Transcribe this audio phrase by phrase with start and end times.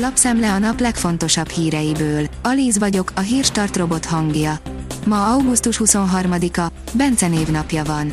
[0.00, 2.26] Lapszemle a nap legfontosabb híreiből.
[2.42, 4.58] Alíz vagyok, a hírstart robot hangja.
[5.06, 8.12] Ma augusztus 23-a, Bence névnapja van.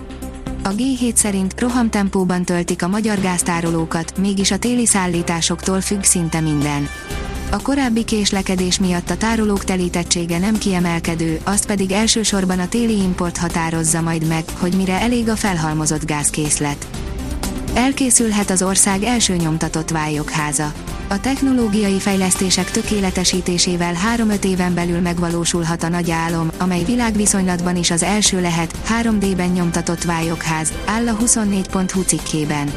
[0.63, 6.88] A G7 szerint rohamtempóban töltik a magyar gáztárolókat, mégis a téli szállításoktól függ szinte minden.
[7.52, 13.38] A korábbi késlekedés miatt a tárolók telítettsége nem kiemelkedő, azt pedig elsősorban a téli import
[13.38, 16.88] határozza majd meg, hogy mire elég a felhalmozott gázkészlet.
[17.73, 20.73] Elkészülhet az ország első nyomtatott vályokháza.
[21.07, 28.04] A technológiai fejlesztések tökéletesítésével 3-5 éven belül megvalósulhat a nagy álom, amely világviszonylatban is az
[28.04, 32.73] első lehet, 3D-ben nyomtatott vályokház, áll a 24.hu cikkében.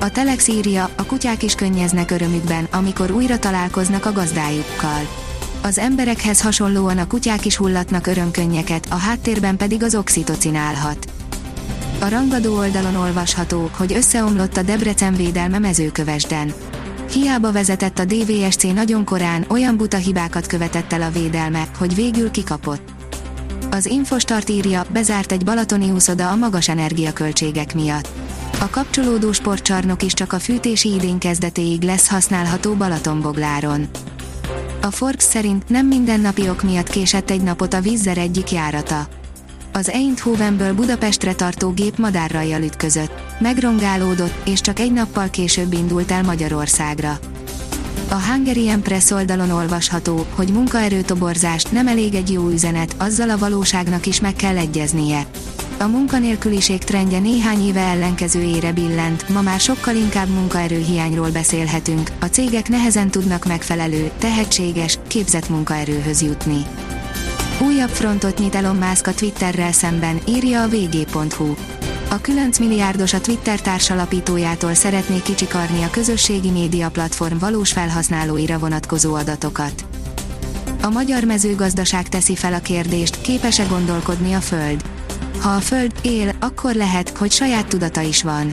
[0.00, 5.08] A Telex írja, a kutyák is könnyeznek örömükben, amikor újra találkoznak a gazdájukkal.
[5.62, 11.12] Az emberekhez hasonlóan a kutyák is hullatnak örömkönnyeket, a háttérben pedig az oxitocin állhat.
[12.00, 16.52] A rangadó oldalon olvasható, hogy összeomlott a Debrecen védelme mezőkövesden.
[17.12, 22.30] Hiába vezetett a DVSC nagyon korán, olyan buta hibákat követett el a védelme, hogy végül
[22.30, 22.92] kikapott.
[23.70, 28.08] Az Infostart írja, bezárt egy balatoni úszoda a magas energiaköltségek miatt.
[28.60, 33.88] A kapcsolódó sportcsarnok is csak a fűtési idén kezdetéig lesz használható Balatonbogláron.
[34.82, 39.08] A Forbes szerint nem mindennapi ok miatt késett egy napot a vízzer egyik járata.
[39.80, 43.12] Az Eindhovenből Budapestre tartó gép madárrajjal ütközött.
[43.38, 47.18] Megrongálódott, és csak egy nappal később indult el Magyarországra.
[48.08, 54.06] A Hungarian Press oldalon olvasható, hogy munkaerőtoborzást nem elég egy jó üzenet, azzal a valóságnak
[54.06, 55.26] is meg kell egyeznie.
[55.78, 62.68] A munkanélküliség trendje néhány éve ellenkezőjére billent, ma már sokkal inkább munkaerőhiányról beszélhetünk, a cégek
[62.68, 66.64] nehezen tudnak megfelelő, tehetséges, képzett munkaerőhöz jutni.
[67.62, 71.54] Újabb frontot nyit Elon Musk a Twitterrel szemben, írja a vg.hu.
[72.10, 79.14] A 9 milliárdos a Twitter társalapítójától szeretné kicsikarni a közösségi média platform valós felhasználóira vonatkozó
[79.14, 79.84] adatokat.
[80.82, 84.82] A magyar mezőgazdaság teszi fel a kérdést, képes-e gondolkodni a Föld.
[85.40, 88.52] Ha a Föld él, akkor lehet, hogy saját tudata is van.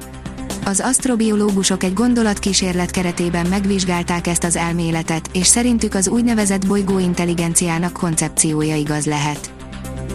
[0.68, 7.94] Az asztrobiológusok egy gondolatkísérlet keretében megvizsgálták ezt az elméletet, és szerintük az úgynevezett bolygó intelligenciának
[7.94, 9.52] koncepciója igaz lehet.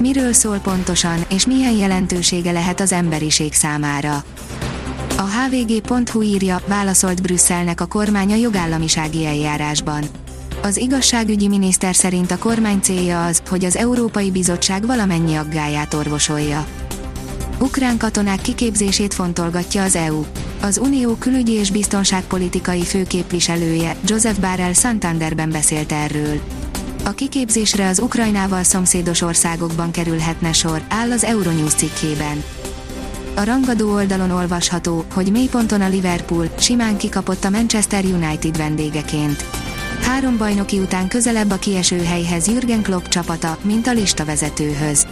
[0.00, 4.24] Miről szól pontosan, és milyen jelentősége lehet az emberiség számára?
[5.16, 10.04] A hvg.hu írja, válaszolt Brüsszelnek a kormány a jogállamisági eljárásban.
[10.62, 16.66] Az igazságügyi miniszter szerint a kormány célja az, hogy az Európai Bizottság valamennyi aggáját orvosolja.
[17.62, 20.24] Ukrán katonák kiképzését fontolgatja az EU.
[20.60, 26.40] Az Unió külügyi és biztonságpolitikai főképviselője, Joseph Barrel Santanderben beszélt erről.
[27.04, 32.44] A kiképzésre az Ukrajnával szomszédos országokban kerülhetne sor, áll az Euronews cikkében.
[33.34, 39.44] A rangadó oldalon olvasható, hogy mélyponton a Liverpool simán kikapott a Manchester United vendégeként.
[40.00, 45.06] Három bajnoki után közelebb a kieső helyhez Jürgen Klopp csapata, mint a listavezetőhöz.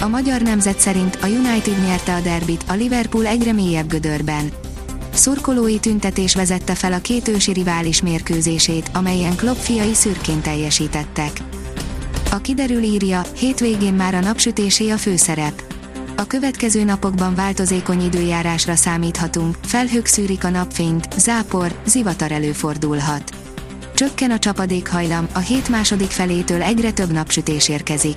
[0.00, 4.50] A magyar nemzet szerint a United nyerte a derbit, a Liverpool egyre mélyebb gödörben.
[5.12, 11.30] Szurkolói tüntetés vezette fel a két ősi rivális mérkőzését, amelyen Klopp fiai szürkén teljesítettek.
[12.30, 15.62] A kiderül írja, hétvégén már a napsütésé a főszerep.
[16.16, 23.30] A következő napokban változékony időjárásra számíthatunk, felhők szűrik a napfényt, zápor, zivatar előfordulhat.
[23.94, 28.16] Csökken a csapadékhajlam, a hét második felétől egyre több napsütés érkezik.